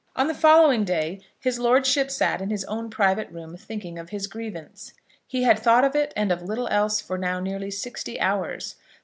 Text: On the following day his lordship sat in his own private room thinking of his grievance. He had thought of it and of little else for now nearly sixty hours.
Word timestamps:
On 0.15 0.25
the 0.27 0.33
following 0.33 0.83
day 0.83 1.19
his 1.39 1.59
lordship 1.59 2.09
sat 2.09 2.41
in 2.41 2.49
his 2.49 2.65
own 2.65 2.89
private 2.89 3.29
room 3.29 3.55
thinking 3.55 3.99
of 3.99 4.09
his 4.09 4.25
grievance. 4.25 4.93
He 5.27 5.43
had 5.43 5.59
thought 5.59 5.83
of 5.83 5.95
it 5.95 6.11
and 6.15 6.31
of 6.31 6.41
little 6.41 6.67
else 6.69 6.99
for 6.99 7.19
now 7.19 7.39
nearly 7.39 7.69
sixty 7.69 8.19
hours. 8.19 8.77